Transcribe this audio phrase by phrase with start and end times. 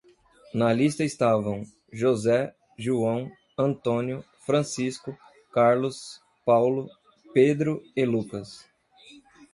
[0.51, 1.61] Na lista estavam:
[1.93, 5.15] José, João, António, Francisco,
[5.53, 6.89] Carlos, Paulo,
[7.35, 8.65] Pedro e Lucas.